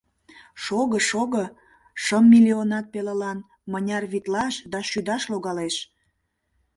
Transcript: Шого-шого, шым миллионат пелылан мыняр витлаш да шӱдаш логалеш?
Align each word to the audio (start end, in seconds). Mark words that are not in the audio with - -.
Шого-шого, 0.63 1.43
шым 2.03 2.23
миллионат 2.33 2.85
пелылан 2.93 3.37
мыняр 3.71 4.03
витлаш 4.11 4.55
да 4.71 4.79
шӱдаш 4.89 5.23
логалеш? 5.31 5.75